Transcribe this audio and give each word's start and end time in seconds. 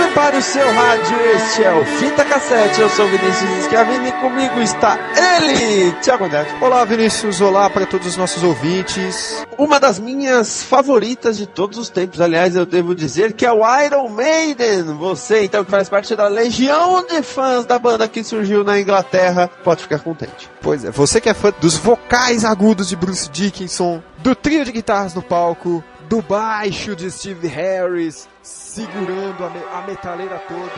Prepare 0.00 0.38
o 0.38 0.42
seu 0.42 0.66
rádio, 0.72 1.20
este 1.36 1.62
é 1.62 1.74
o 1.74 1.84
Fita 1.84 2.24
Cassete. 2.24 2.80
Eu 2.80 2.88
sou 2.88 3.06
Vinícius 3.06 3.64
Schiavini 3.66 4.08
e 4.08 4.12
comigo 4.12 4.58
está 4.62 4.98
ele, 5.14 5.92
Thiago 6.00 6.26
Neto. 6.26 6.54
Olá, 6.58 6.86
Vinícius. 6.86 7.38
Olá 7.42 7.68
para 7.68 7.84
todos 7.84 8.06
os 8.06 8.16
nossos 8.16 8.42
ouvintes. 8.42 9.44
Uma 9.58 9.78
das 9.78 9.98
minhas 9.98 10.62
favoritas 10.62 11.36
de 11.36 11.46
todos 11.46 11.76
os 11.76 11.90
tempos, 11.90 12.18
aliás, 12.18 12.56
eu 12.56 12.64
devo 12.64 12.94
dizer 12.94 13.34
que 13.34 13.44
é 13.44 13.52
o 13.52 13.60
Iron 13.84 14.08
Maiden. 14.08 14.84
Você, 14.98 15.44
então, 15.44 15.66
que 15.66 15.70
faz 15.70 15.90
parte 15.90 16.16
da 16.16 16.28
legião 16.28 17.06
de 17.06 17.22
fãs 17.22 17.66
da 17.66 17.78
banda 17.78 18.08
que 18.08 18.24
surgiu 18.24 18.64
na 18.64 18.80
Inglaterra, 18.80 19.50
pode 19.62 19.82
ficar 19.82 19.98
contente. 19.98 20.50
Pois 20.62 20.82
é, 20.82 20.90
você 20.90 21.20
que 21.20 21.28
é 21.28 21.34
fã 21.34 21.52
dos 21.60 21.76
vocais 21.76 22.42
agudos 22.42 22.88
de 22.88 22.96
Bruce 22.96 23.28
Dickinson, 23.28 24.02
do 24.18 24.34
trio 24.34 24.64
de 24.64 24.72
guitarras 24.72 25.14
no 25.14 25.20
palco, 25.20 25.84
do 26.10 26.20
baixo 26.20 26.96
de 26.96 27.08
Steve 27.08 27.46
Harris, 27.46 28.28
segurando 28.42 29.44
a, 29.44 29.50
me 29.50 29.60
a 29.72 29.86
metaleira 29.86 30.40
toda. 30.40 30.72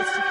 Esse 0.00 0.22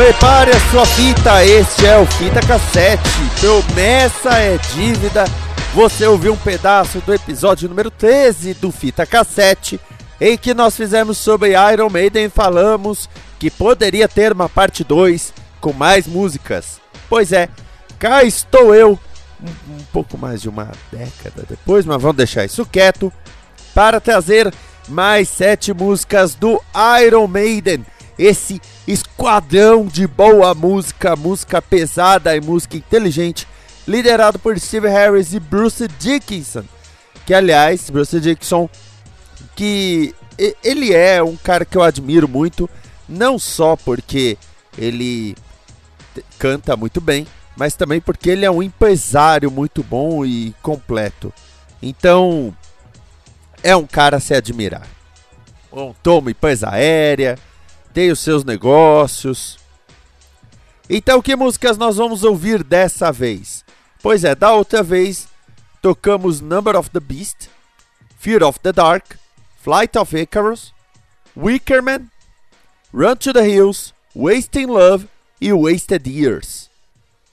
Prepare 0.00 0.50
a 0.50 0.70
sua 0.70 0.86
fita, 0.86 1.44
este 1.44 1.84
é 1.84 1.98
o 1.98 2.06
Fita 2.06 2.40
Cassete. 2.40 3.02
Promessa 3.38 4.30
é 4.30 4.56
dívida. 4.74 5.24
Você 5.74 6.06
ouviu 6.06 6.32
um 6.32 6.38
pedaço 6.38 7.00
do 7.00 7.12
episódio 7.12 7.68
número 7.68 7.90
13 7.90 8.54
do 8.54 8.72
Fita 8.72 9.04
Cassete, 9.04 9.78
em 10.18 10.38
que 10.38 10.54
nós 10.54 10.74
fizemos 10.74 11.18
sobre 11.18 11.52
Iron 11.70 11.90
Maiden 11.90 12.24
e 12.24 12.30
falamos 12.30 13.10
que 13.38 13.50
poderia 13.50 14.08
ter 14.08 14.32
uma 14.32 14.48
parte 14.48 14.82
2 14.82 15.34
com 15.60 15.74
mais 15.74 16.06
músicas. 16.06 16.80
Pois 17.06 17.30
é, 17.30 17.50
cá 17.98 18.24
estou 18.24 18.74
eu, 18.74 18.98
um, 19.42 19.84
pouco 19.92 20.16
mais 20.16 20.40
de 20.40 20.48
uma 20.48 20.70
década 20.90 21.44
depois, 21.46 21.84
mas 21.84 22.00
vamos 22.00 22.16
deixar 22.16 22.46
isso 22.46 22.64
quieto, 22.64 23.12
para 23.74 24.00
trazer 24.00 24.50
mais 24.88 25.28
sete 25.28 25.74
músicas 25.74 26.34
do 26.34 26.58
Iron 27.04 27.26
Maiden 27.26 27.84
esse 28.20 28.60
esquadrão 28.86 29.86
de 29.86 30.06
boa 30.06 30.54
música, 30.54 31.16
música 31.16 31.62
pesada 31.62 32.36
e 32.36 32.40
música 32.40 32.76
inteligente, 32.76 33.48
liderado 33.88 34.38
por 34.38 34.58
Steve 34.58 34.88
Harris 34.88 35.32
e 35.32 35.40
Bruce 35.40 35.88
Dickinson. 35.98 36.64
Que 37.24 37.32
aliás, 37.32 37.88
Bruce 37.88 38.20
Dickinson, 38.20 38.68
que 39.56 40.14
ele 40.62 40.92
é 40.92 41.22
um 41.22 41.34
cara 41.34 41.64
que 41.64 41.78
eu 41.78 41.82
admiro 41.82 42.28
muito, 42.28 42.68
não 43.08 43.38
só 43.38 43.74
porque 43.74 44.36
ele 44.76 45.34
canta 46.38 46.76
muito 46.76 47.00
bem, 47.00 47.26
mas 47.56 47.74
também 47.74 48.02
porque 48.02 48.28
ele 48.28 48.44
é 48.44 48.50
um 48.50 48.62
empresário 48.62 49.50
muito 49.50 49.82
bom 49.82 50.26
e 50.26 50.54
completo. 50.60 51.32
Então, 51.82 52.54
é 53.62 53.74
um 53.74 53.86
cara 53.86 54.18
a 54.18 54.20
se 54.20 54.34
admirar. 54.34 54.86
Um 55.72 55.94
toma 56.02 56.30
empresa 56.30 56.68
aérea, 56.70 57.38
tem 57.92 58.10
os 58.10 58.20
seus 58.20 58.44
negócios. 58.44 59.58
Então, 60.88 61.22
que 61.22 61.36
músicas 61.36 61.78
nós 61.78 61.96
vamos 61.96 62.24
ouvir 62.24 62.64
dessa 62.64 63.12
vez? 63.12 63.64
Pois 64.02 64.24
é, 64.24 64.34
da 64.34 64.52
outra 64.52 64.82
vez 64.82 65.28
tocamos 65.80 66.40
Number 66.40 66.76
of 66.76 66.90
the 66.90 67.00
Beast, 67.00 67.48
Fear 68.18 68.42
of 68.42 68.58
the 68.60 68.72
Dark, 68.72 69.16
Flight 69.62 69.96
of 69.98 70.16
Icarus, 70.16 70.72
Wickerman, 71.36 72.10
Run 72.92 73.16
to 73.16 73.32
the 73.32 73.48
Hills, 73.48 73.92
Wasting 74.14 74.66
Love 74.66 75.06
e 75.40 75.52
Wasted 75.52 76.08
Years. 76.08 76.68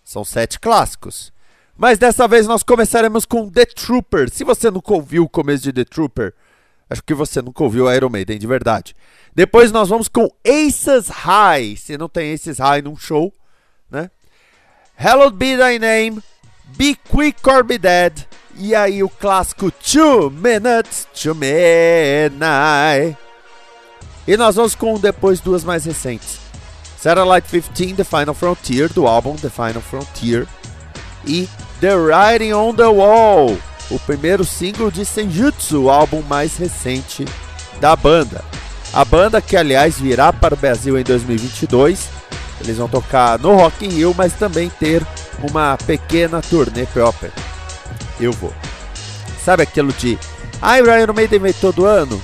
São 0.04 0.24
sete 0.24 0.60
clássicos. 0.60 1.34
Mas 1.76 1.98
dessa 1.98 2.28
vez 2.28 2.48
nós 2.48 2.64
começaremos 2.64 3.26
com 3.26 3.50
The 3.50 3.66
Trooper. 3.66 4.30
Se 4.32 4.44
você 4.44 4.72
nunca 4.72 4.94
ouviu 4.94 5.24
o 5.24 5.30
começo 5.30 5.64
de 5.64 5.74
The 5.74 5.86
Trooper, 5.86 6.34
acho 6.90 7.04
que 7.04 7.14
você 7.14 7.42
nunca 7.42 7.64
ouviu 7.64 7.92
Iron 7.94 8.10
Maiden 8.10 8.38
de 8.38 8.48
verdade. 8.48 8.96
Depois 9.36 9.72
nós 9.72 9.90
vamos 9.90 10.08
com 10.08 10.30
Aces 10.46 11.08
High. 11.10 11.78
Se 11.78 11.98
não 11.98 12.10
tem 12.10 12.34
Aces 12.34 12.60
High 12.60 12.82
num 12.82 12.98
show, 12.98 13.34
né? 13.90 14.10
Hallowed 14.96 15.38
Be 15.38 15.56
Thy 15.56 15.78
Name, 15.78 16.24
Be 16.76 16.96
Quick 17.10 17.48
or 17.48 17.64
Be 17.64 17.78
Dead. 17.78 18.26
E 18.56 18.74
aí 18.74 19.04
o 19.04 19.10
clássico 19.10 19.70
Two 19.70 20.32
Minutes 20.32 21.08
to 21.14 21.36
Midnight. 21.36 23.16
E 24.28 24.36
nós 24.36 24.56
vamos 24.56 24.74
com 24.74 25.00
depois 25.00 25.40
duas 25.40 25.64
mais 25.64 25.86
recentes. 25.86 26.40
Satellite 27.00 27.48
15, 27.48 27.94
The 27.94 28.04
Final 28.04 28.34
Frontier, 28.34 28.92
do 28.92 29.06
álbum 29.06 29.36
The 29.36 29.50
Final 29.50 29.82
Frontier. 29.82 30.48
E 31.26 31.48
The 31.80 31.96
Writing 31.96 32.54
on 32.54 32.74
the 32.74 32.88
Wall, 32.88 33.56
o 33.90 34.00
primeiro 34.00 34.44
single 34.44 34.92
de 34.92 35.06
Senjutsu, 35.06 35.84
o 35.84 35.90
álbum 35.90 36.22
mais 36.24 36.58
recente 36.58 37.26
da 37.80 37.96
banda. 37.96 38.44
A 38.94 39.04
banda 39.06 39.42
que, 39.42 39.56
aliás, 39.56 40.00
virá 40.00 40.32
para 40.32 40.54
o 40.54 40.58
Brasil 40.58 40.98
em 40.98 41.04
2022. 41.04 42.10
Eles 42.62 42.78
vão 42.78 42.88
tocar 42.88 43.38
no 43.40 43.56
Rock 43.56 43.86
in 43.86 43.90
Rio, 43.90 44.16
mas 44.18 44.34
também 44.34 44.70
ter 44.70 45.06
uma 45.50 45.78
pequena 45.86 46.42
turnê 46.42 46.86
própria. 46.86 47.32
Eu 48.20 48.32
vou. 48.32 48.54
Sabe 49.44 49.64
aquilo 49.64 49.94
de... 49.94 50.18
Ai, 50.62 50.82
ah, 50.82 51.00
Iron 51.00 51.14
Maiden 51.14 51.40
vem 51.40 51.54
todo 51.54 51.86
ano? 51.86 52.22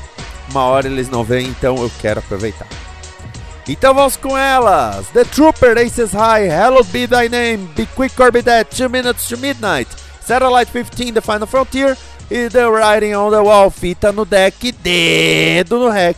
Uma 0.49 0.63
hora 0.63 0.87
eles 0.87 1.09
não 1.09 1.23
vêm, 1.23 1.47
então 1.47 1.77
eu 1.77 1.91
quero 1.99 2.19
aproveitar. 2.19 2.67
Então 3.67 3.93
vamos 3.93 4.17
com 4.17 4.37
elas! 4.37 5.07
The 5.13 5.23
Trooper, 5.23 5.77
Aces 5.77 6.11
High, 6.11 6.47
Hallowed 6.47 6.89
Be 6.89 7.07
Thy 7.07 7.29
Name, 7.29 7.69
Be 7.75 7.85
Quick 7.85 8.21
or 8.21 8.31
Be 8.31 8.41
Dead, 8.41 8.67
2 8.67 8.89
Minutes 8.89 9.27
to 9.27 9.37
Midnight, 9.37 9.89
Satellite 10.25 10.71
15, 10.71 11.15
The 11.15 11.21
Final 11.21 11.47
Frontier 11.47 11.97
e 12.29 12.47
The 12.47 12.69
Writing 12.69 13.13
on 13.13 13.31
the 13.31 13.41
Wall, 13.41 13.69
fita 13.69 14.11
no 14.11 14.23
deck, 14.23 14.55
dedo 14.81 15.79
no 15.79 15.89
rec. 15.89 16.17